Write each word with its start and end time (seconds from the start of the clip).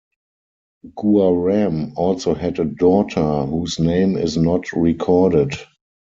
Guaram 0.95 1.93
also 1.95 2.33
had 2.33 2.57
a 2.57 2.65
daughter 2.65 3.45
whose 3.45 3.77
name 3.77 4.17
is 4.17 4.35
not 4.35 4.71
recorded. 4.73 5.53